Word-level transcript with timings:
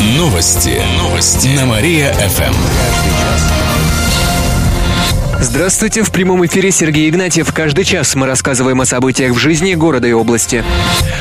Новости. 0.00 0.82
Новости. 0.96 1.48
На 1.48 1.66
Мария-ФМ. 1.66 2.54
Здравствуйте, 5.40 6.02
в 6.02 6.10
прямом 6.10 6.44
эфире 6.46 6.70
Сергей 6.70 7.10
Игнатьев. 7.10 7.52
Каждый 7.52 7.84
час 7.84 8.14
мы 8.14 8.26
рассказываем 8.26 8.80
о 8.80 8.86
событиях 8.86 9.34
в 9.34 9.38
жизни 9.38 9.74
города 9.74 10.08
и 10.08 10.12
области. 10.12 10.64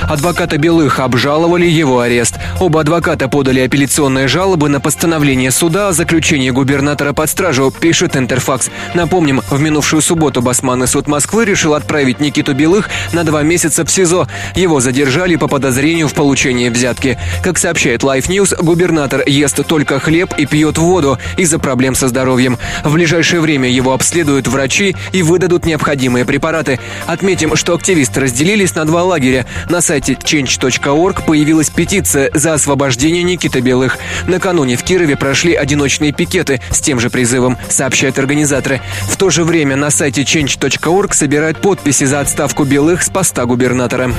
Адвоката 0.04 0.58
Белых 0.58 1.00
обжаловали 1.00 1.66
его 1.66 2.00
арест. 2.00 2.36
Оба 2.60 2.82
адвоката 2.82 3.30
подали 3.30 3.62
апелляционные 3.62 4.28
жалобы 4.28 4.68
на 4.68 4.82
постановление 4.82 5.50
суда 5.50 5.88
о 5.88 5.94
заключении 5.94 6.50
губернатора 6.50 7.14
под 7.14 7.30
стражу, 7.30 7.72
пишет 7.72 8.18
Интерфакс. 8.18 8.70
Напомним, 8.94 9.42
в 9.50 9.62
минувшую 9.62 10.02
субботу 10.02 10.42
Басманный 10.42 10.88
суд 10.88 11.08
Москвы 11.08 11.46
решил 11.46 11.74
отправить 11.74 12.20
Никиту 12.20 12.54
Белых 12.54 12.90
на 13.14 13.24
два 13.24 13.44
месяца 13.44 13.86
в 13.86 13.90
СИЗО. 13.90 14.28
Его 14.56 14.82
задержали 14.82 15.38
по 15.38 15.48
подозрению 15.48 16.10
в 16.10 16.14
получении 16.14 16.68
взятки. 16.68 17.18
Как 17.42 17.58
сообщает 17.58 18.04
Life 18.04 18.28
News, 18.28 18.62
губернатор 18.62 19.24
ест 19.26 19.66
только 19.66 20.00
хлеб 20.02 20.34
и 20.38 20.46
пьет 20.46 20.78
воду 20.78 21.18
из-за 21.38 21.60
проблем 21.60 21.96
со 21.96 22.10
здоровьем. 22.10 22.58
В 22.84 22.94
ближайшее 22.94 23.40
время 23.40 23.70
его 23.70 23.94
обследуют 23.94 24.48
врачи 24.50 24.98
и 25.14 25.24
выдадут 25.24 25.66
необходимые 25.66 26.26
препараты. 26.26 26.78
Отметим, 27.08 27.56
что 27.56 27.74
активисты 27.74 28.20
разделились 28.20 28.76
на 28.76 28.84
два 28.84 29.04
лагеря. 29.04 29.46
На 29.70 29.80
сайте 29.80 30.14
change.org 30.14 31.26
появилась 31.26 31.70
петиция 31.70 32.30
за 32.34 32.49
освобождение 32.54 33.24
Никиты 33.24 33.60
Белых. 33.60 33.98
Накануне 34.28 34.76
в 34.76 34.84
Кирове 34.84 35.16
прошли 35.16 35.54
одиночные 35.54 36.12
пикеты 36.12 36.62
с 36.72 36.80
тем 36.80 37.00
же 37.00 37.10
призывом, 37.10 37.58
сообщают 37.70 38.20
организаторы. 38.20 38.82
В 39.10 39.18
то 39.18 39.30
же 39.30 39.44
время 39.44 39.76
на 39.76 39.90
сайте 39.90 40.22
change.org 40.22 41.14
собирают 41.14 41.62
подписи 41.62 42.06
за 42.06 42.20
отставку 42.20 42.64
Белых 42.64 43.04
с 43.04 43.10
поста 43.10 43.46
губернатора. 43.46 44.12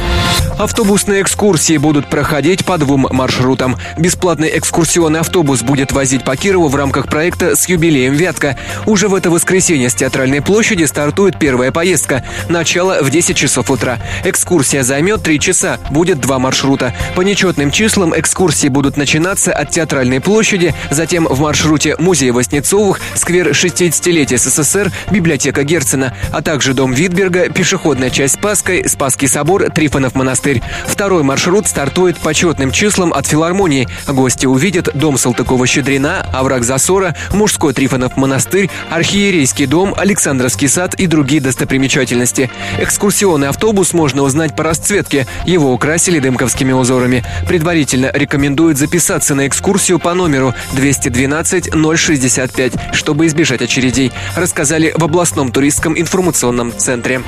Автобусные 0.59 1.23
экскурсии 1.23 1.77
будут 1.77 2.09
проходить 2.09 2.65
по 2.65 2.77
двум 2.79 3.07
маршрутам. 3.11 3.77
Бесплатный 3.97 4.51
экскурсионный 4.59 5.21
автобус 5.21 5.63
будет 5.63 5.93
возить 5.93 6.25
по 6.25 6.37
Кирову 6.37 6.69
в 6.69 6.77
рамках 6.77 7.07
проекта 7.09 7.57
с 7.57 7.69
юбилеем 7.69 8.13
«Вятка». 8.13 8.59
Уже 8.87 9.09
в 9.09 9.15
это 9.15 9.31
воскресенье 9.31 9.89
с 9.89 9.95
театральной 9.95 10.43
площади 10.43 10.85
стартует 10.85 11.39
первая 11.39 11.73
поездка. 11.73 12.25
Начало 12.49 13.03
в 13.03 13.11
10 13.11 13.37
часов 13.37 13.71
утра. 13.71 13.99
Экскурсия 14.25 14.83
займет 14.83 15.23
3 15.23 15.41
часа. 15.41 15.79
Будет 15.91 16.21
два 16.21 16.39
маршрута. 16.39 16.95
По 17.15 17.23
нечетным 17.23 17.71
числам 17.71 18.13
экскурсии 18.21 18.69
будут 18.69 18.97
начинаться 18.97 19.53
от 19.53 19.71
театральной 19.71 20.21
площади, 20.21 20.75
затем 20.91 21.27
в 21.27 21.41
маршруте 21.41 21.97
музей 21.99 22.31
Воснецовых, 22.31 23.01
сквер 23.15 23.49
60-летия 23.51 24.39
СССР, 24.39 24.93
библиотека 25.11 25.65
Герцена, 25.65 26.15
а 26.33 26.43
также 26.43 26.75
дом 26.75 26.93
Витберга, 26.93 27.49
пешеходная 27.49 28.11
часть 28.11 28.35
Спасской, 28.35 28.89
Спасский 28.89 29.29
собор, 29.29 29.71
Трифонов 29.71 30.15
монастырь. 30.15 30.63
Второй 30.87 31.23
маршрут 31.23 31.67
стартует 31.67 32.19
по 32.19 32.33
четным 32.35 32.71
числам 32.71 33.13
от 33.13 33.27
филармонии. 33.27 33.89
Гости 34.07 34.47
увидят 34.47 34.91
дом 34.95 35.17
Салтыкова-Щедрина, 35.17 36.27
овраг 36.33 36.65
Засора, 36.65 37.17
мужской 37.33 37.73
Трифонов 37.73 38.17
монастырь, 38.17 38.71
архиерейский 38.91 39.67
дом, 39.67 39.95
Александровский 39.97 40.69
сад 40.69 40.95
и 40.95 41.07
другие 41.07 41.41
достопримечательности. 41.41 42.51
Экскурсионный 42.79 43.49
автобус 43.49 43.93
можно 43.93 44.23
узнать 44.23 44.55
по 44.55 44.65
расцветке. 44.65 45.27
Его 45.45 45.73
украсили 45.73 46.19
дымковскими 46.19 46.73
узорами. 46.73 47.25
Предварительно 47.47 48.10
рекомендуют 48.13 48.79
записаться 48.79 49.35
на 49.35 49.47
экскурсию 49.47 49.99
по 49.99 50.15
номеру 50.15 50.55
212 50.75 51.71
065, 51.97 52.73
чтобы 52.93 53.27
избежать 53.27 53.63
очередей, 53.63 54.13
рассказали 54.37 54.93
в 54.97 55.05
областном 55.05 55.53
туристском 55.53 55.99
информационном 55.99 56.77
центре. 56.77 57.23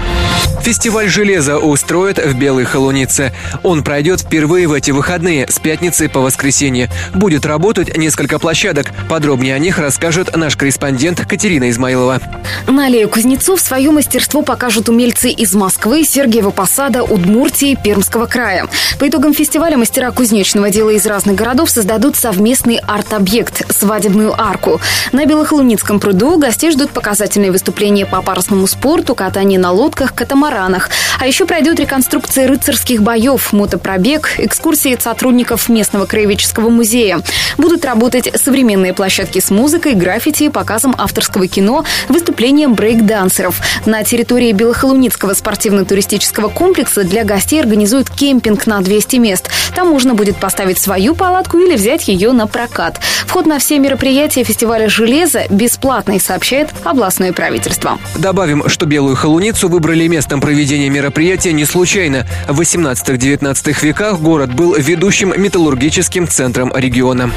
Фестиваль 0.62 1.08
железа 1.08 1.58
устроят 1.58 2.18
в 2.18 2.34
Белой 2.38 2.64
Холунице. 2.64 3.32
Он 3.64 3.82
пройдет 3.82 4.20
впервые 4.20 4.68
в 4.68 4.72
эти 4.72 4.92
выходные, 4.92 5.46
с 5.48 5.58
пятницы 5.58 6.08
по 6.08 6.20
воскресенье. 6.20 6.88
Будет 7.14 7.44
работать 7.46 7.96
несколько 7.96 8.38
площадок. 8.38 8.92
Подробнее 9.08 9.56
о 9.56 9.58
них 9.58 9.78
расскажет 9.78 10.36
наш 10.36 10.56
корреспондент 10.56 11.26
Катерина 11.26 11.68
Измайлова. 11.68 12.20
На 12.68 12.86
аллее 12.86 13.08
Кузнецов 13.08 13.60
свое 13.60 13.90
мастерство 13.90 14.42
покажут 14.42 14.88
умельцы 14.88 15.30
из 15.30 15.52
Москвы, 15.54 16.04
Сергиева 16.04 16.50
Посада, 16.50 17.02
Удмуртии, 17.02 17.76
Пермского 17.82 18.26
края. 18.26 18.68
По 19.00 19.08
итогам 19.08 19.34
фестиваля 19.34 19.76
мастера 19.76 20.12
кузнечного 20.12 20.61
дела 20.70 20.90
из 20.90 21.06
разных 21.06 21.36
городов 21.36 21.70
создадут 21.70 22.16
совместный 22.16 22.76
арт-объект– 22.76 23.64
свадебную 23.72 24.38
арку. 24.40 24.80
На 25.12 25.26
Белохолуницком 25.26 26.00
пруду 26.00 26.38
гостей 26.38 26.70
ждут 26.70 26.90
показательные 26.90 27.50
выступления 27.50 28.06
по 28.06 28.22
парусному 28.22 28.66
спорту, 28.66 29.14
катание 29.14 29.58
на 29.58 29.72
лодках, 29.72 30.14
катамаранах. 30.14 30.90
А 31.18 31.26
еще 31.26 31.46
пройдет 31.46 31.80
реконструкция 31.80 32.46
рыцарских 32.48 33.02
боев, 33.02 33.52
мотопробег, 33.52 34.34
экскурсии 34.38 34.96
сотрудников 35.00 35.68
местного 35.68 36.06
краеведческого 36.06 36.68
музея. 36.68 37.20
Будут 37.58 37.84
работать 37.84 38.30
современные 38.34 38.94
площадки 38.94 39.40
с 39.40 39.50
музыкой, 39.50 39.94
граффити, 39.94 40.48
показом 40.48 40.94
авторского 40.98 41.46
кино, 41.46 41.84
выступлением 42.08 42.74
брейк-дансеров. 42.74 43.60
На 43.86 44.04
территории 44.04 44.52
Белохолуницкого 44.52 45.34
спортивно-туристического 45.34 46.48
комплекса 46.48 47.04
для 47.04 47.24
гостей 47.24 47.60
организуют 47.60 48.10
кемпинг 48.10 48.66
на 48.66 48.80
200 48.80 49.16
мест. 49.16 49.50
Там 49.74 49.88
можно 49.88 50.14
будет 50.14 50.36
поставить 50.52 50.78
свою 50.78 51.14
палатку 51.14 51.56
или 51.56 51.76
взять 51.76 52.08
ее 52.08 52.32
на 52.32 52.46
прокат. 52.46 53.00
Вход 53.26 53.46
на 53.46 53.58
все 53.58 53.78
мероприятия 53.78 54.44
фестиваля 54.44 54.86
«Железо» 54.86 55.44
бесплатный, 55.48 56.20
сообщает 56.20 56.68
областное 56.84 57.32
правительство. 57.32 57.98
Добавим, 58.16 58.68
что 58.68 58.84
Белую 58.84 59.16
Холуницу 59.16 59.70
выбрали 59.70 60.06
местом 60.08 60.42
проведения 60.42 60.90
мероприятия 60.90 61.54
не 61.54 61.64
случайно. 61.64 62.26
В 62.46 62.60
18-19 62.60 63.82
веках 63.82 64.20
город 64.20 64.52
был 64.52 64.74
ведущим 64.74 65.32
металлургическим 65.34 66.28
центром 66.28 66.70
региона. 66.76 67.30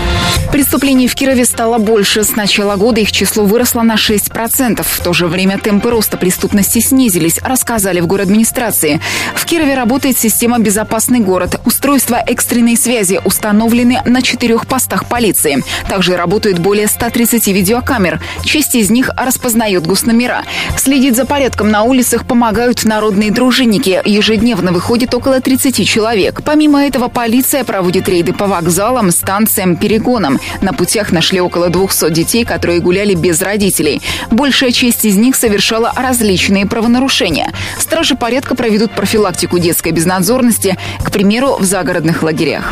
Преступлений 0.51 1.07
в 1.07 1.15
Кирове 1.15 1.45
стало 1.45 1.77
больше. 1.77 2.25
С 2.25 2.35
начала 2.35 2.75
года 2.75 2.99
их 2.99 3.13
число 3.13 3.45
выросло 3.45 3.81
на 3.83 3.95
6%. 3.95 4.85
В 4.85 4.99
то 5.01 5.13
же 5.13 5.27
время 5.27 5.57
темпы 5.57 5.89
роста 5.89 6.17
преступности 6.17 6.79
снизились, 6.79 7.39
рассказали 7.41 8.01
в 8.01 8.13
администрации. 8.13 8.99
В 9.35 9.45
Кирове 9.45 9.75
работает 9.75 10.17
система 10.17 10.59
«Безопасный 10.59 11.21
город». 11.21 11.61
Устройства 11.63 12.15
экстренной 12.15 12.75
связи 12.75 13.04
установлены 13.13 14.01
на 14.05 14.21
четырех 14.21 14.67
постах 14.67 15.05
полиции. 15.05 15.63
Также 15.87 16.17
работают 16.17 16.59
более 16.59 16.87
130 16.87 17.47
видеокамер. 17.47 18.21
Часть 18.43 18.75
из 18.75 18.89
них 18.89 19.09
распознает 19.15 19.85
госномера. 19.85 20.43
Следить 20.77 21.15
за 21.15 21.25
порядком 21.25 21.69
на 21.69 21.83
улицах 21.83 22.25
помогают 22.25 22.83
народные 22.85 23.31
дружинники. 23.31 24.01
Ежедневно 24.05 24.71
выходит 24.71 25.13
около 25.13 25.39
30 25.41 25.87
человек. 25.87 26.41
Помимо 26.43 26.83
этого, 26.85 27.07
полиция 27.07 27.63
проводит 27.63 28.09
рейды 28.09 28.33
по 28.33 28.47
вокзалам, 28.47 29.11
станциям, 29.11 29.75
перегонам. 29.75 30.39
На 30.61 30.73
путях 30.73 31.11
нашли 31.11 31.39
около 31.39 31.69
200 31.69 32.11
детей, 32.11 32.45
которые 32.45 32.79
гуляли 32.79 33.13
без 33.13 33.41
родителей. 33.41 34.01
Большая 34.31 34.71
часть 34.71 35.05
из 35.05 35.15
них 35.15 35.35
совершала 35.35 35.93
различные 35.95 36.65
правонарушения. 36.65 37.51
Стражи 37.79 38.15
порядка 38.15 38.55
проведут 38.55 38.91
профилактику 38.91 39.59
детской 39.59 39.91
безнадзорности, 39.91 40.77
к 41.03 41.11
примеру, 41.11 41.57
в 41.59 41.63
загородных 41.63 42.23
лагерях. 42.23 42.71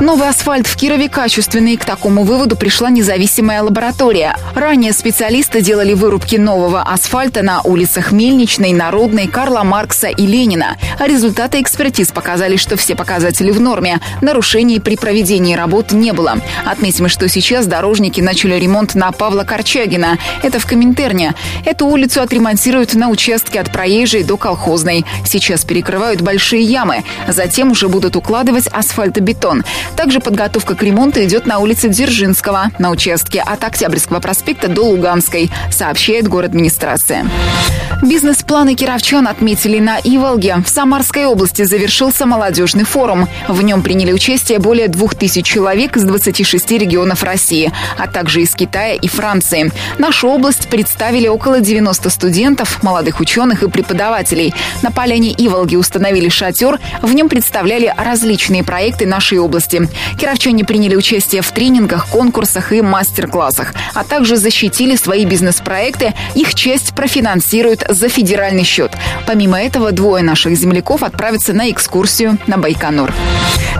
Новый 0.00 0.28
асфальт 0.28 0.68
в 0.68 0.76
Кирове 0.76 1.08
качественный. 1.08 1.76
К 1.76 1.84
такому 1.84 2.22
выводу 2.22 2.54
пришла 2.56 2.88
независимая 2.88 3.62
лаборатория. 3.62 4.36
Ранее 4.54 4.92
специалисты 4.92 5.60
делали 5.60 5.92
вырубки 5.92 6.36
нового 6.36 6.82
асфальта 6.82 7.42
на 7.42 7.62
улицах 7.62 8.12
Мельничной, 8.12 8.72
Народной, 8.72 9.26
Карла 9.26 9.64
Маркса 9.64 10.06
и 10.06 10.24
Ленина. 10.24 10.76
Результаты 11.00 11.60
экспертиз 11.60 12.12
показали, 12.12 12.56
что 12.56 12.76
все 12.76 12.94
показатели 12.94 13.50
в 13.50 13.60
норме. 13.60 13.98
Нарушений 14.20 14.78
при 14.78 14.94
проведении 14.96 15.56
работ 15.56 15.90
не 15.90 16.12
было. 16.12 16.36
Отметим, 16.64 17.08
что 17.08 17.28
сейчас 17.28 17.66
дорожники 17.66 18.20
начали 18.20 18.54
ремонт 18.54 18.94
на 18.94 19.10
Павла 19.10 19.42
Корчагина. 19.42 20.18
Это 20.44 20.60
в 20.60 20.66
Коминтерне. 20.66 21.34
Эту 21.64 21.86
улицу 21.86 22.22
отремонтируют 22.22 22.94
на 22.94 23.08
участке 23.08 23.58
от 23.60 23.72
проезжей 23.72 24.22
до 24.22 24.36
колхозной. 24.36 25.04
Сейчас 25.24 25.64
перекрывают 25.64 26.20
большие 26.20 26.62
ямы. 26.62 27.02
Затем 27.26 27.72
уже 27.72 27.88
будут 27.88 28.14
укладывать 28.14 28.68
асфальтобетон. 28.68 29.47
Также 29.96 30.20
подготовка 30.20 30.74
к 30.74 30.82
ремонту 30.82 31.24
идет 31.24 31.46
на 31.46 31.58
улице 31.58 31.88
Дзержинского, 31.88 32.70
на 32.78 32.90
участке 32.90 33.40
от 33.40 33.64
Октябрьского 33.64 34.20
проспекта 34.20 34.68
до 34.68 34.82
Луганской, 34.82 35.50
сообщает 35.70 36.28
город 36.28 36.54
администрация. 36.58 37.24
Бизнес-планы 38.02 38.74
кировчан 38.74 39.26
отметили 39.26 39.80
на 39.80 39.98
Иволге. 39.98 40.58
В 40.64 40.68
Самарской 40.68 41.24
области 41.24 41.62
завершился 41.62 42.26
молодежный 42.26 42.84
форум. 42.84 43.28
В 43.48 43.60
нем 43.62 43.82
приняли 43.82 44.12
участие 44.12 44.60
более 44.60 44.88
двух 44.88 45.14
тысяч 45.16 45.44
человек 45.44 45.96
из 45.96 46.04
26 46.04 46.70
регионов 46.72 47.24
России, 47.24 47.72
а 47.96 48.06
также 48.06 48.42
из 48.42 48.54
Китая 48.54 48.94
и 48.94 49.08
Франции. 49.08 49.72
Нашу 49.98 50.28
область 50.28 50.68
представили 50.68 51.26
около 51.26 51.60
90 51.60 52.08
студентов, 52.10 52.82
молодых 52.82 53.18
ученых 53.18 53.64
и 53.64 53.68
преподавателей. 53.68 54.54
На 54.82 54.92
поляне 54.92 55.34
Иволги 55.36 55.74
установили 55.74 56.28
шатер. 56.28 56.78
В 57.02 57.12
нем 57.12 57.28
представляли 57.28 57.92
различные 57.96 58.62
проекты 58.62 59.06
нашей 59.06 59.37
Кировской 59.38 59.40
области. 59.40 59.88
Кировчане 60.18 60.64
приняли 60.64 60.96
участие 60.96 61.42
в 61.42 61.50
тренингах, 61.52 62.08
конкурсах 62.08 62.72
и 62.72 62.82
мастер-классах, 62.82 63.72
а 63.94 64.04
также 64.04 64.36
защитили 64.36 64.96
свои 64.96 65.24
бизнес-проекты. 65.24 66.14
Их 66.34 66.54
часть 66.54 66.94
профинансируют 66.94 67.84
за 67.88 68.08
федеральный 68.08 68.64
счет. 68.64 68.92
Помимо 69.26 69.60
этого, 69.60 69.92
двое 69.92 70.24
наших 70.24 70.56
земляков 70.56 71.02
отправятся 71.02 71.52
на 71.52 71.70
экскурсию 71.70 72.38
на 72.46 72.58
Байконур. 72.58 73.12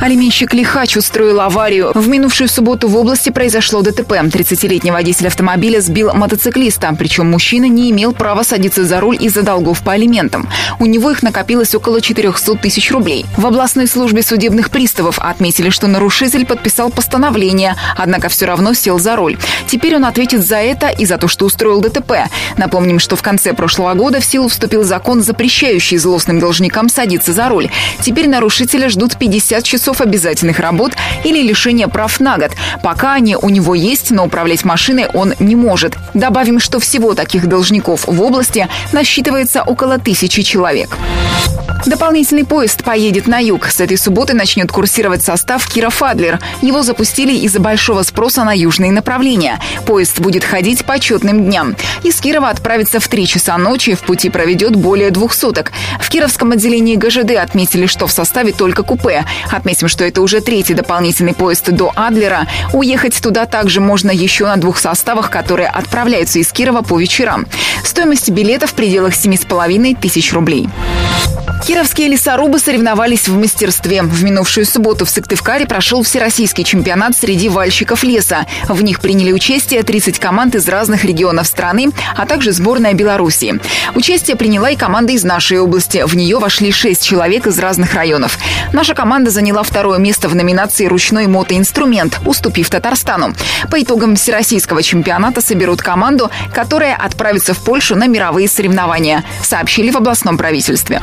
Алименщик 0.01 0.55
Лихач 0.55 0.97
устроил 0.97 1.41
аварию. 1.41 1.91
В 1.95 2.09
минувшую 2.09 2.49
субботу 2.49 2.89
в 2.89 2.97
области 2.97 3.31
произошло 3.31 3.83
ДТП. 3.83 4.13
30-летний 4.13 4.93
водитель 4.93 5.27
автомобиля 5.27 5.81
сбил 5.81 6.13
мотоциклиста, 6.15 6.95
причем 6.97 7.31
мужчина 7.31 7.65
не 7.65 7.91
имел 7.91 8.13
права 8.13 8.45
садиться 8.45 8.85
за 8.85 9.01
руль 9.01 9.17
из-за 9.21 9.43
долгов 9.43 9.83
по 9.83 9.93
алиментам. 9.93 10.49
У 10.79 10.87
него 10.87 11.11
их 11.11 11.23
накопилось 11.23 11.75
около 11.75 12.01
400 12.01 12.55
тысяч 12.57 12.93
рублей. 12.93 13.27
В 13.37 13.47
областной 13.47 13.89
службе 13.89 14.23
судебных 14.23 14.71
приставов 14.71 15.19
отметили, 15.19 15.48
что 15.71 15.87
нарушитель 15.87 16.47
подписал 16.47 16.91
постановление, 16.91 17.75
однако 17.97 18.29
все 18.29 18.47
равно 18.47 18.75
сел 18.75 18.99
за 18.99 19.17
руль. 19.17 19.39
Теперь 19.67 19.97
он 19.97 20.05
ответит 20.05 20.47
за 20.47 20.57
это 20.57 20.89
и 20.89 21.05
за 21.05 21.19
то, 21.19 21.29
что 21.29 21.47
устроил 21.47 21.81
ДТП. 21.81 22.13
Напомним, 22.57 22.99
что 22.99 23.17
в 23.17 23.23
конце 23.23 23.53
прошлого 23.53 23.95
года 23.95 24.21
в 24.21 24.25
силу 24.25 24.49
вступил 24.49 24.85
закон, 24.85 25.23
запрещающий 25.23 25.97
злостным 25.99 26.41
должникам 26.41 26.89
садиться 26.89 27.33
за 27.33 27.49
руль. 27.49 27.71
Теперь 28.01 28.29
нарушителя 28.29 28.89
ждут 28.89 29.17
50 29.17 29.65
часов 29.65 30.01
обязательных 30.01 30.59
работ 30.61 30.93
или 31.25 31.43
лишение 31.43 31.89
прав 31.89 32.21
на 32.21 32.39
год. 32.39 32.53
Пока 32.83 33.15
они 33.15 33.37
у 33.37 33.49
него 33.49 33.75
есть, 33.75 34.11
но 34.11 34.27
управлять 34.27 34.65
машиной 34.65 35.07
он 35.13 35.35
не 35.39 35.57
может. 35.57 35.97
Добавим, 36.15 36.61
что 36.61 36.79
всего 36.79 37.15
таких 37.15 37.47
должников 37.47 38.07
в 38.07 38.23
области 38.23 38.69
насчитывается 38.93 39.63
около 39.63 39.99
тысячи 39.99 40.43
человек. 40.43 40.97
Дополнительный 41.87 42.45
поезд 42.45 42.83
поедет 42.85 43.27
на 43.27 43.39
юг. 43.39 43.67
С 43.67 43.81
этой 43.81 43.97
субботы 43.97 44.35
начнет 44.35 44.71
курсировать 44.71 45.23
состав 45.39 45.69
Киров-Адлер. 45.69 46.41
Его 46.63 46.83
запустили 46.83 47.33
из-за 47.33 47.61
большого 47.61 48.03
спроса 48.03 48.43
на 48.43 48.53
южные 48.53 48.91
направления. 48.91 49.61
Поезд 49.87 50.19
будет 50.19 50.43
ходить 50.43 50.85
по 50.85 50.99
четным 50.99 51.45
дням. 51.45 51.77
Из 52.03 52.17
Кирова 52.21 52.49
отправится 52.49 52.99
в 52.99 53.07
3 53.07 53.27
часа 53.29 53.57
ночи, 53.57 53.95
в 53.95 54.01
пути 54.01 54.31
проведет 54.31 54.75
более 54.75 55.13
двух 55.13 55.33
суток. 55.33 55.71
В 56.01 56.09
Кировском 56.09 56.51
отделении 56.51 56.97
ГЖД 56.97 57.37
отметили, 57.37 57.87
что 57.87 58.09
в 58.09 58.13
составе 58.13 58.53
только 58.53 58.83
купе. 58.83 59.25
Отметим, 59.49 59.87
что 59.87 60.05
это 60.05 60.23
уже 60.23 60.41
третий 60.41 60.75
дополнительный 60.75 61.35
поезд 61.35 61.71
до 61.71 61.93
Адлера. 61.95 62.49
Уехать 62.73 63.23
туда 63.23 63.47
также 63.47 63.81
можно 63.81 64.11
еще 64.11 64.45
на 64.47 64.57
двух 64.57 64.79
составах, 64.79 65.31
которые 65.31 65.69
отправляются 65.69 66.41
из 66.41 66.51
Кирова 66.51 66.83
по 66.83 66.99
вечерам. 66.99 67.47
Стоимость 67.85 68.31
билета 68.31 68.67
в 68.67 68.75
пределах 68.75 69.13
7,5 69.13 70.01
тысяч 70.01 70.33
рублей. 70.33 70.69
Кировские 71.67 72.09
лесорубы 72.09 72.59
соревновались 72.59 73.29
в 73.29 73.37
мастерстве. 73.37 74.03
В 74.03 74.25
минувшую 74.25 74.65
субботу 74.65 75.05
в 75.05 75.11
Сыктывкаре 75.19 75.67
прошел 75.67 76.05
всероссийский 76.05 76.63
чемпионат 76.63 77.17
среди 77.17 77.49
вальщиков 77.49 78.05
леса. 78.05 78.47
В 78.69 78.85
них 78.85 79.01
приняли 79.01 79.33
участие 79.33 79.83
30 79.83 80.21
команд 80.21 80.55
из 80.55 80.69
разных 80.69 81.05
регионов 81.05 81.49
страны, 81.49 81.89
а 82.17 82.25
также 82.25 82.53
сборная 82.53 82.95
Беларуси. 82.95 83.61
Участие 83.97 84.37
приняла 84.37 84.71
и 84.71 84.77
команда 84.77 85.15
из 85.15 85.25
нашей 85.25 85.59
области. 85.59 86.05
В 86.07 86.15
нее 86.15 86.39
вошли 86.39 86.71
6 86.71 87.05
человек 87.05 87.49
из 87.49 87.59
разных 87.59 87.95
районов. 87.95 88.39
Наша 88.73 88.95
команда 88.95 89.33
заняла 89.33 89.65
второе 89.65 89.99
место 89.99 90.29
в 90.29 90.37
номинации 90.37 90.87
«Ручной 90.87 91.27
мотоинструмент», 91.27 92.21
уступив 92.25 92.71
Татарстану. 92.71 93.35
По 93.73 93.83
итогам 93.83 94.15
всероссийского 94.15 94.85
чемпионата 94.85 95.41
соберут 95.41 95.83
команду, 95.83 96.31
которая 96.55 96.95
отправится 96.95 97.55
в 97.55 97.59
Польшу 97.59 97.97
на 97.97 98.07
мировые 98.07 98.47
соревнования, 98.47 99.25
сообщили 99.43 99.91
в 99.91 99.97
областном 99.97 100.39
правительстве. 100.39 101.03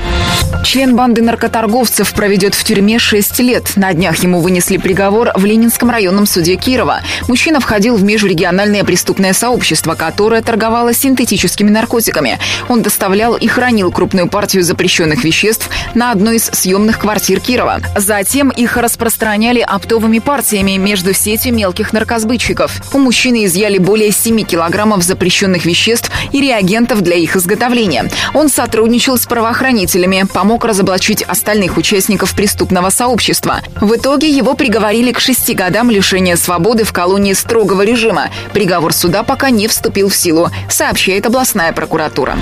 Член 0.64 0.96
банды 0.96 1.22
наркоторговцев 1.22 2.14
проведет 2.14 2.56
в 2.56 2.64
тюрьме 2.64 2.98
6 2.98 3.40
лет. 3.40 3.76
На 3.76 3.90
днях 4.06 4.22
ему 4.22 4.40
вынесли 4.40 4.78
приговор 4.78 5.32
в 5.34 5.46
Ленинском 5.46 5.90
районном 5.90 6.28
суде 6.28 6.58
Кирова. 6.58 7.02
Мужчина 7.28 7.60
входил 7.60 7.96
в 7.96 8.04
межрегиональное 8.04 8.84
преступное 8.84 9.34
сообщество, 9.34 9.96
которое 9.96 10.44
торговало 10.44 10.94
синтетическими 10.94 11.72
наркотиками. 11.72 12.38
Он 12.70 12.84
доставлял 12.84 13.36
и 13.36 13.48
хранил 13.48 13.92
крупную 13.92 14.30
партию 14.30 14.62
запрещенных 14.62 15.24
веществ 15.24 15.72
на 15.96 16.12
одной 16.12 16.36
из 16.36 16.44
съемных 16.44 17.00
квартир 17.00 17.40
Кирова. 17.40 17.80
Затем 17.96 18.50
их 18.50 18.78
распространяли 18.78 19.62
оптовыми 19.62 20.20
партиями 20.20 20.78
между 20.78 21.16
сетью 21.16 21.56
мелких 21.56 21.92
наркосбытчиков. 21.92 22.94
У 22.94 23.00
мужчины 23.00 23.46
изъяли 23.46 23.80
более 23.80 24.12
7 24.12 24.44
килограммов 24.44 25.02
запрещенных 25.02 25.66
веществ 25.66 26.12
и 26.32 26.42
реагентов 26.42 27.02
для 27.02 27.16
их 27.16 27.36
изготовления. 27.36 28.08
Он 28.36 28.50
сотрудничал 28.50 29.18
с 29.18 29.26
правоохранителями, 29.26 30.28
помог 30.32 30.64
разоблачить 30.64 31.24
остальных 31.24 31.78
участников 31.78 32.36
преступного 32.36 32.92
сообщества. 32.92 33.62
В 33.82 33.95
итоге 33.96 34.30
его 34.30 34.54
приговорили 34.54 35.12
к 35.12 35.20
шести 35.20 35.54
годам 35.54 35.90
лишения 35.90 36.36
свободы 36.36 36.84
в 36.84 36.94
колонии 36.94 37.34
строгого 37.34 37.84
режима. 37.84 38.30
Приговор 38.54 38.94
суда 38.94 39.24
пока 39.24 39.50
не 39.50 39.68
вступил 39.68 40.10
в 40.10 40.16
силу, 40.16 40.50
сообщает 40.70 41.26
областная 41.26 41.74
прокуратура. 41.74 42.38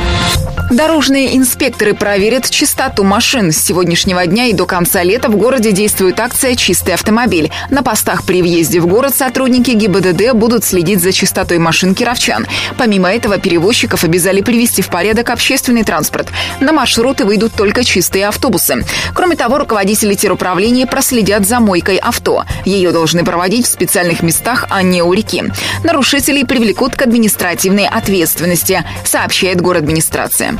Дорожные 0.72 1.38
инспекторы 1.38 1.94
проверят 1.94 2.50
чистоту 2.50 3.04
машин. 3.04 3.52
С 3.52 3.58
сегодняшнего 3.58 4.26
дня 4.26 4.48
и 4.48 4.54
до 4.54 4.66
конца 4.66 5.04
лета 5.04 5.30
в 5.30 5.36
городе 5.36 5.72
действует 5.72 6.20
акция 6.20 6.56
«Чистый 6.56 6.96
автомобиль». 6.96 7.52
На 7.70 7.84
постах 7.84 8.24
при 8.26 8.42
въезде 8.42 8.80
в 8.80 8.88
город 8.88 9.14
сотрудники 9.16 9.72
ГИБДД 9.72 10.34
будут 10.34 10.64
следить 10.64 11.02
за 11.02 11.12
чистотой 11.12 11.60
машин 11.60 11.94
кировчан. 11.94 12.48
Помимо 12.78 13.12
этого, 13.12 13.38
перевозчиков 13.38 14.04
обязали 14.04 14.42
привести 14.42 14.82
в 14.82 14.90
порядок 14.90 15.30
общественный 15.30 15.84
транспорт. 15.84 16.30
На 16.60 16.72
маршруты 16.72 17.26
выйдут 17.26 17.54
только 17.54 17.84
чистые 17.84 18.28
автобусы. 18.28 18.84
Кроме 19.14 19.36
того, 19.36 19.60
руководители 19.60 20.16
теруправления 20.16 20.88
проследят 20.88 21.43
за 21.46 21.60
мойкой 21.60 21.98
авто. 21.98 22.46
Ее 22.66 22.92
должны 22.92 23.24
проводить 23.24 23.68
в 23.68 23.72
специальных 23.72 24.24
местах, 24.24 24.66
а 24.70 24.82
не 24.82 25.04
у 25.04 25.14
реки. 25.14 25.44
Нарушителей 25.84 26.46
привлекут 26.46 26.96
к 26.96 27.02
административной 27.04 27.88
ответственности, 27.88 28.84
сообщает 29.04 29.62
город 29.62 29.84
администрация. 29.84 30.58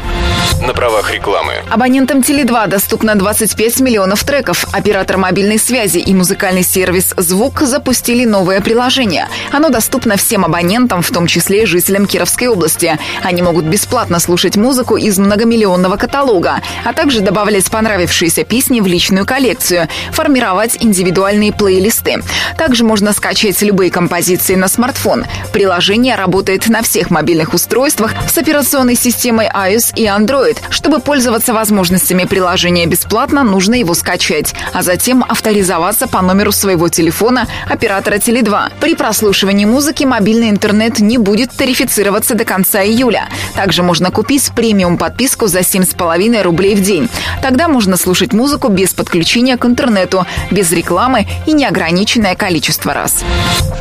На 0.68 0.74
правах 0.74 1.12
рекламы. 1.14 1.54
Абонентам 1.70 2.20
Теле2 2.20 2.68
доступно 2.68 3.16
25 3.16 3.80
миллионов 3.80 4.24
треков. 4.24 4.66
Оператор 4.72 5.18
мобильной 5.18 5.58
связи 5.58 5.98
и 5.98 6.14
музыкальный 6.14 6.64
сервис 6.64 7.14
«Звук» 7.18 7.62
запустили 7.62 8.26
новое 8.26 8.62
приложение. 8.62 9.28
Оно 9.52 9.70
доступно 9.70 10.18
всем 10.18 10.46
абонентам, 10.46 11.02
в 11.02 11.10
том 11.10 11.28
числе 11.28 11.64
и 11.64 11.66
жителям 11.66 12.06
Кировской 12.06 12.48
области. 12.48 12.98
Они 13.24 13.42
могут 13.42 13.66
бесплатно 13.66 14.20
слушать 14.20 14.58
музыку 14.58 14.98
из 14.98 15.18
многомиллионного 15.18 15.96
каталога, 15.98 16.62
а 16.84 16.94
также 16.94 17.22
добавлять 17.22 17.70
понравившиеся 17.72 18.44
песни 18.44 18.82
в 18.82 18.88
личную 18.88 19.26
коллекцию, 19.26 19.88
формировать 20.12 20.73
индивидуальные 20.80 21.54
плейлисты. 21.54 22.24
Также 22.58 22.84
можно 22.84 23.14
скачать 23.14 23.62
любые 23.62 23.92
композиции 23.92 24.56
на 24.56 24.68
смартфон. 24.68 25.26
Приложение 25.52 26.16
работает 26.16 26.68
на 26.68 26.82
всех 26.82 27.10
мобильных 27.10 27.54
устройствах 27.54 28.14
с 28.28 28.38
операционной 28.38 28.96
системой 28.96 29.48
iOS 29.48 29.94
и 29.96 30.06
Android. 30.06 30.58
Чтобы 30.70 31.00
пользоваться 31.00 31.54
возможностями 31.54 32.26
приложения 32.26 32.86
бесплатно, 32.86 33.44
нужно 33.44 33.76
его 33.76 33.94
скачать, 33.94 34.54
а 34.74 34.82
затем 34.82 35.24
авторизоваться 35.28 36.08
по 36.08 36.22
номеру 36.22 36.52
своего 36.52 36.90
телефона 36.90 37.48
оператора 37.68 38.16
Теле2. 38.16 38.74
При 38.80 38.96
прослушивании 38.96 39.66
музыки 39.66 40.04
мобильный 40.04 40.50
интернет 40.50 41.00
не 41.00 41.18
будет 41.18 41.52
тарифицироваться 41.52 42.36
до 42.36 42.46
конца 42.46 42.84
июля. 42.84 43.30
Также 43.56 43.84
можно 43.84 44.12
купить 44.12 44.52
премиум 44.56 44.98
подписку 44.98 45.48
за 45.48 45.60
7,5 45.60 46.42
рублей 46.44 46.76
в 46.76 46.82
день. 46.82 47.10
Тогда 47.42 47.68
можно 47.68 47.98
слушать 47.98 48.34
музыку 48.34 48.70
без 48.70 48.94
подключения 48.94 49.58
к 49.58 49.66
интернету, 49.66 50.26
без 50.52 50.63
рекламы 50.72 51.26
и 51.46 51.54
неограниченное 51.54 52.36
количество 52.36 52.94
раз. 52.94 53.24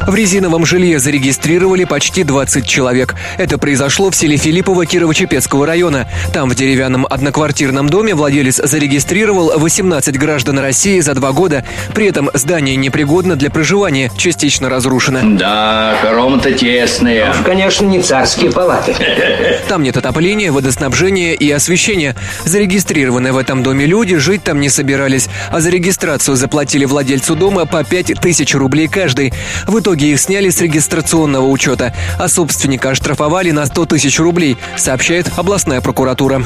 В 0.06 0.14
резиновом 0.14 0.66
жилье 0.66 0.98
зарегистрировали 0.98 1.84
почти 1.84 2.24
20 2.24 2.66
человек. 2.66 3.14
Это 3.38 3.58
произошло 3.58 4.10
в 4.10 4.16
селе 4.16 4.36
Филиппово 4.36 4.84
Кирово-Чепецкого 4.84 5.64
района. 5.64 6.08
Там 6.32 6.48
в 6.48 6.54
деревянном 6.54 7.06
одноквартирном 7.08 7.88
доме 7.88 8.14
владелец 8.14 8.56
зарегистрировал 8.56 9.58
18 9.58 10.18
граждан 10.18 10.58
России 10.58 10.98
за 11.00 11.14
два 11.14 11.32
года. 11.32 11.64
При 11.94 12.06
этом 12.06 12.30
здание 12.34 12.74
непригодно 12.76 13.36
для 13.36 13.50
проживания, 13.50 14.10
частично 14.16 14.68
разрушено. 14.68 15.20
Да, 15.22 15.94
хоромы-то 16.02 16.52
тесные. 16.52 17.30
Уж, 17.30 17.36
конечно, 17.44 17.86
не 17.86 18.02
царские 18.02 18.50
палаты. 18.50 18.94
Там 19.68 19.82
нет 19.82 19.96
отопления, 19.96 20.50
водоснабжения 20.50 21.34
и 21.34 21.50
освещения. 21.50 22.16
Зарегистрированные 22.44 23.32
в 23.32 23.36
этом 23.36 23.62
доме 23.62 23.86
люди 23.86 24.16
жить 24.16 24.42
там 24.42 24.60
не 24.60 24.68
собирались, 24.68 25.28
а 25.50 25.60
за 25.60 25.70
регистрацию 25.70 26.36
заплатили 26.36 26.71
владельцу 26.84 27.36
дома 27.36 27.66
по 27.66 27.84
5 27.84 28.20
тысяч 28.20 28.54
рублей 28.54 28.88
каждый. 28.88 29.32
В 29.66 29.78
итоге 29.78 30.12
их 30.12 30.20
сняли 30.20 30.50
с 30.50 30.60
регистрационного 30.60 31.46
учета, 31.46 31.94
а 32.18 32.28
собственника 32.28 32.90
оштрафовали 32.90 33.50
на 33.50 33.66
100 33.66 33.86
тысяч 33.86 34.18
рублей, 34.18 34.56
сообщает 34.76 35.30
областная 35.36 35.80
прокуратура. 35.80 36.42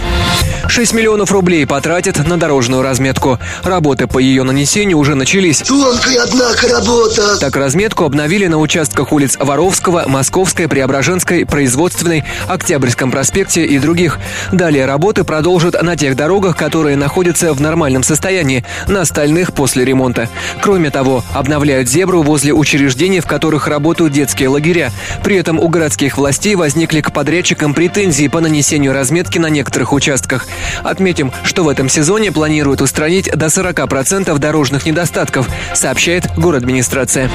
6 0.69 0.93
миллионов 0.95 1.31
рублей 1.33 1.67
потратят 1.67 2.27
на 2.27 2.39
дорожную 2.39 2.83
разметку. 2.83 3.39
Работы 3.63 4.07
по 4.07 4.19
ее 4.19 4.43
нанесению 4.43 4.99
уже 4.99 5.15
начались. 5.15 5.59
Тонкая, 5.59 6.23
однако, 6.23 6.69
работа. 6.69 7.39
Так 7.39 7.57
разметку 7.57 8.05
обновили 8.05 8.47
на 8.47 8.59
участках 8.59 9.13
улиц 9.13 9.37
Воровского, 9.39 10.05
Московской, 10.07 10.69
Преображенской, 10.69 11.47
Производственной, 11.47 12.25
Октябрьском 12.49 13.11
проспекте 13.11 13.65
и 13.65 13.79
других. 13.79 14.19
Далее 14.53 14.87
работы 14.87 15.25
продолжат 15.25 15.81
на 15.83 15.97
тех 15.97 16.17
дорогах, 16.17 16.57
которые 16.57 16.97
находятся 16.97 17.53
в 17.53 17.61
нормальном 17.61 18.03
состоянии, 18.03 18.65
на 18.89 19.03
остальных 19.03 19.53
после 19.53 19.85
ремонта. 19.85 20.16
2%. 20.17 20.29
Кроме 20.61 20.91
того, 20.91 21.25
обновляют 21.33 21.89
зебру 21.89 22.23
возле 22.23 22.53
учреждений, 22.53 23.21
в 23.21 23.27
которых 23.27 23.69
работают 23.69 24.13
детские 24.13 24.49
лагеря. 24.49 24.91
При 25.23 25.37
этом 25.37 25.59
у 25.59 25.69
городских 25.69 26.19
властей 26.19 26.55
возникли 26.55 27.01
к 27.01 27.13
подрядчикам 27.13 27.75
претензии 27.75 28.29
по 28.29 28.41
нанесению 28.41 28.93
разметки 28.93 29.39
на 29.39 29.49
некоторых 29.49 29.93
участках. 29.93 30.47
Отметим, 30.83 31.33
что 31.45 31.65
в 31.65 31.69
этом 31.69 31.89
сезоне 31.89 32.33
планируют 32.33 32.81
устранить 32.81 33.31
до 33.31 33.47
40% 33.47 34.37
дорожных 34.39 34.87
недостатков, 34.87 35.49
сообщает 35.75 36.27
город 36.37 36.57
администрация. 36.57 37.31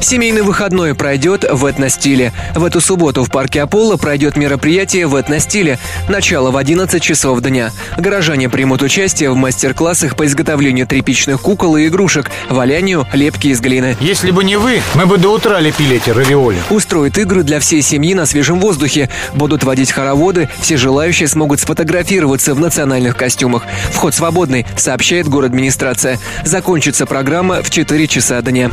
Семейный 0.00 0.42
выходной 0.42 0.94
пройдет 0.94 1.44
в 1.50 1.64
этностиле. 1.64 2.32
В 2.54 2.64
эту 2.64 2.80
субботу 2.80 3.24
в 3.24 3.30
парке 3.30 3.62
Аполло 3.62 3.96
пройдет 3.96 4.36
мероприятие 4.36 5.06
в 5.06 5.18
этностиле. 5.18 5.78
Начало 6.08 6.50
в 6.50 6.56
11 6.56 7.02
часов 7.02 7.40
дня. 7.40 7.70
Горожане 7.96 8.48
примут 8.48 8.82
участие 8.82 9.30
в 9.30 9.36
мастер-классах 9.36 10.16
по 10.16 10.26
изготовлению 10.26 10.86
тряпичных 10.86 11.40
кукол 11.40 11.76
и 11.76 11.86
игрушек, 11.86 12.13
валянию, 12.48 13.06
лепки 13.12 13.48
из 13.48 13.60
глины. 13.60 13.96
Если 14.00 14.30
бы 14.30 14.44
не 14.44 14.56
вы, 14.56 14.82
мы 14.94 15.06
бы 15.06 15.16
до 15.16 15.30
утра 15.30 15.60
лепили 15.60 15.96
эти 15.96 16.10
равиоли. 16.10 16.58
Устроят 16.70 17.16
игры 17.18 17.42
для 17.42 17.60
всей 17.60 17.80
семьи 17.80 18.14
на 18.14 18.26
свежем 18.26 18.60
воздухе. 18.60 19.08
Будут 19.32 19.64
водить 19.64 19.92
хороводы, 19.92 20.48
все 20.60 20.76
желающие 20.76 21.28
смогут 21.28 21.60
сфотографироваться 21.60 22.54
в 22.54 22.60
национальных 22.60 23.16
костюмах. 23.16 23.64
Вход 23.92 24.14
свободный, 24.14 24.66
сообщает 24.76 25.28
город 25.28 25.54
администрация. 25.54 26.18
Закончится 26.44 27.06
программа 27.06 27.62
в 27.62 27.70
4 27.70 28.08
часа 28.08 28.42
дня. 28.42 28.70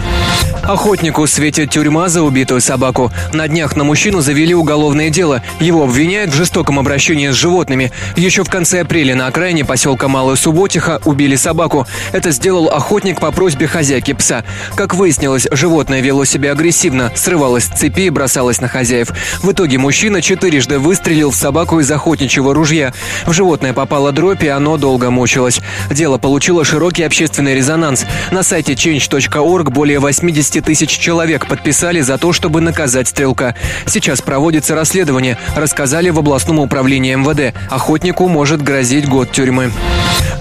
Охотнику 0.63 1.25
светит 1.25 1.71
тюрьма 1.71 2.07
за 2.07 2.21
убитую 2.21 2.61
собаку. 2.61 3.11
На 3.33 3.47
днях 3.47 3.75
на 3.75 3.83
мужчину 3.83 4.21
завели 4.21 4.53
уголовное 4.53 5.09
дело. 5.09 5.41
Его 5.59 5.83
обвиняют 5.83 6.31
в 6.31 6.35
жестоком 6.35 6.79
обращении 6.79 7.29
с 7.29 7.35
животными. 7.35 7.91
Еще 8.15 8.43
в 8.43 8.49
конце 8.49 8.81
апреля 8.81 9.15
на 9.15 9.27
окраине 9.27 9.65
поселка 9.65 10.07
Малая 10.07 10.35
Субботиха 10.35 11.01
убили 11.03 11.35
собаку. 11.35 11.87
Это 12.11 12.31
сделал 12.31 12.69
охотник 12.69 13.19
по 13.19 13.31
просьбе 13.31 13.67
хозяйки 13.67 14.13
пса. 14.13 14.43
Как 14.75 14.93
выяснилось, 14.93 15.47
животное 15.51 16.01
вело 16.01 16.25
себя 16.25 16.51
агрессивно, 16.51 17.11
срывалось 17.15 17.65
с 17.65 17.79
цепи 17.79 18.01
и 18.01 18.09
бросалось 18.09 18.61
на 18.61 18.67
хозяев. 18.67 19.11
В 19.41 19.51
итоге 19.51 19.77
мужчина 19.77 20.21
четырежды 20.21 20.77
выстрелил 20.77 21.31
в 21.31 21.35
собаку 21.35 21.79
из 21.79 21.89
охотничьего 21.91 22.53
ружья. 22.53 22.93
В 23.25 23.33
животное 23.33 23.73
попало 23.73 24.11
дробь, 24.11 24.43
и 24.43 24.47
оно 24.47 24.77
долго 24.77 25.09
мучилось. 25.09 25.59
Дело 25.89 26.17
получило 26.19 26.63
широкий 26.63 27.03
общественный 27.03 27.55
резонанс. 27.55 28.05
На 28.31 28.43
сайте 28.43 28.73
change.org 28.73 29.69
более 29.69 29.99
80 29.99 30.60
тысяч 30.61 30.89
человек 30.97 31.47
подписали 31.47 32.01
за 32.01 32.17
то, 32.17 32.33
чтобы 32.33 32.61
наказать 32.61 33.07
стрелка. 33.07 33.55
Сейчас 33.85 34.21
проводится 34.21 34.75
расследование, 34.75 35.37
рассказали 35.55 36.09
в 36.09 36.19
областном 36.19 36.59
управлении 36.59 37.15
МВД. 37.15 37.55
Охотнику 37.69 38.27
может 38.27 38.61
грозить 38.61 39.07
год 39.07 39.31
тюрьмы. 39.31 39.71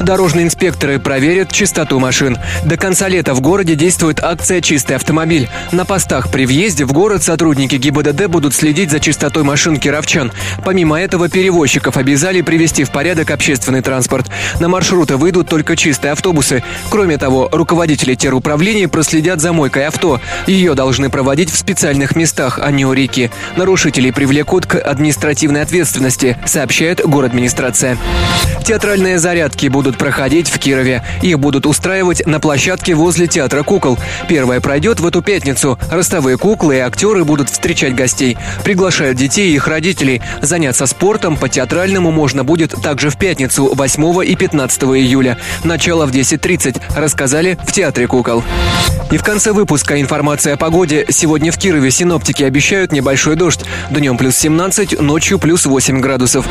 Дорожные 0.01 0.47
инспекторы 0.47 0.99
проверят 0.99 1.53
чистоту 1.53 1.99
машин. 1.99 2.39
До 2.65 2.77
конца 2.77 3.09
лета 3.09 3.35
в 3.35 3.41
городе 3.41 3.75
действует 3.75 4.23
акция 4.23 4.63
«Чистый 4.63 4.97
автомобиль». 4.97 5.49
На 5.73 5.85
постах 5.85 6.31
при 6.31 6.47
въезде 6.47 6.87
в 6.87 6.93
город 6.93 7.23
сотрудники 7.23 7.77
ГИБДД 7.77 8.27
будут 8.27 8.55
следить 8.55 8.91
за 8.91 8.99
чистотой 8.99 9.43
машин 9.43 9.79
кировчан. 9.79 10.33
Помимо 10.65 10.99
этого, 10.99 11.29
перевозчиков 11.29 11.99
обязали 11.99 12.41
привести 12.41 12.85
в 12.85 12.91
порядок 12.91 13.31
общественный 13.31 13.83
транспорт. 13.83 14.31
На 14.59 14.69
маршруты 14.69 15.17
выйдут 15.17 15.49
только 15.49 15.77
чистые 15.77 16.13
автобусы. 16.13 16.63
Кроме 16.89 17.19
того, 17.19 17.49
руководители 17.53 18.15
теруправлений 18.15 18.89
проследят 18.89 19.41
за 19.41 19.53
мойкой 19.53 19.87
авто. 20.01 20.21
Ее 20.47 20.75
должны 20.75 21.11
проводить 21.11 21.51
в 21.51 21.57
специальных 21.57 22.17
местах, 22.17 22.59
а 22.63 22.71
не 22.71 22.87
у 22.87 22.93
реки. 22.93 23.31
Нарушителей 23.57 24.13
привлекут 24.13 24.67
к 24.67 24.77
административной 24.77 25.63
ответственности, 25.63 26.39
сообщает 26.47 27.05
город 27.05 27.31
администрация. 27.31 27.97
Театральные 28.65 29.19
зарядки 29.19 29.69
будут 29.69 29.99
проходить 29.99 30.49
в 30.49 30.59
Кирове. 30.59 31.05
Их 31.23 31.39
будут 31.39 31.67
устраивать 31.67 32.27
на 32.27 32.41
площадке 32.41 32.95
возле 32.95 33.27
Театра 33.27 33.63
кукол. 33.63 33.99
Первая 34.29 34.61
пройдет 34.61 35.01
в 35.01 35.07
эту 35.07 35.23
пятницу. 35.23 35.79
Ростовые 35.91 36.39
куклы 36.39 36.77
и 36.77 36.79
актеры 36.79 37.25
будут 37.25 37.51
встречать 37.51 37.95
гостей. 37.95 38.37
Приглашают 38.65 39.17
детей 39.17 39.51
и 39.51 39.55
их 39.55 39.69
родителей. 39.69 40.23
Заняться 40.41 40.87
спортом 40.87 41.37
по 41.37 41.49
театральному 41.49 42.11
можно 42.11 42.43
будет 42.43 42.75
также 42.83 43.11
в 43.11 43.17
пятницу 43.17 43.73
8 43.75 44.25
и 44.25 44.35
15 44.35 44.83
июля. 44.83 45.39
Начало 45.63 46.07
в 46.07 46.11
10.30, 46.11 46.81
рассказали 46.97 47.59
в 47.67 47.73
Театре 47.73 48.07
кукол. 48.07 48.43
И 49.11 49.17
в 49.17 49.25
конце 49.25 49.53
выпуска 49.53 49.90
информация 49.99 50.55
о 50.55 50.57
погоде. 50.59 51.07
Сегодня 51.09 51.51
в 51.51 51.57
Кирове 51.57 51.91
синоптики 51.91 52.43
обещают 52.43 52.93
небольшой 52.93 53.37
дождь. 53.37 53.65
Днем 53.89 54.19
плюс 54.19 54.37
17, 54.37 55.01
ночью 55.01 55.39
плюс 55.39 55.65
8 55.65 56.01
градусов. 56.01 56.47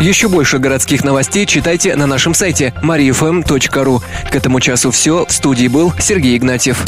Еще 0.00 0.28
больше 0.28 0.58
городских 0.58 1.04
новостей 1.04 1.44
читайте 1.44 1.94
на 1.96 2.06
нашем 2.06 2.34
сайте 2.34 2.72
mariafm.ru. 2.82 4.02
К 4.30 4.34
этому 4.34 4.60
часу 4.60 4.90
все. 4.90 5.26
В 5.28 5.32
студии 5.32 5.68
был 5.68 5.92
Сергей 5.98 6.36
Игнатьев. 6.38 6.78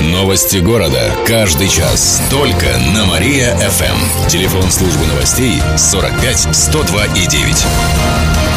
Новости 0.00 0.58
города. 0.58 1.14
Каждый 1.26 1.68
час. 1.68 2.20
Только 2.30 2.66
на 2.94 3.06
Мария-ФМ. 3.06 4.28
Телефон 4.28 4.70
службы 4.70 5.06
новостей 5.06 5.60
45 5.76 6.48
102 6.52 7.04
и 7.06 7.26
9. 7.26 8.47